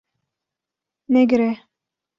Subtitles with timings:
[1.13, 1.61] Negire